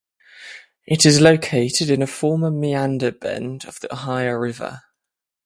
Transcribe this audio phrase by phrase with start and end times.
[0.87, 4.81] It is located in a former meander bend of the Ohio River.